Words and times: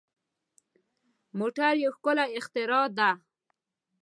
موټر 1.39 1.73
یو 1.83 1.91
ښکلی 1.97 2.25
اختراع 2.39 2.85
ده. 2.97 3.09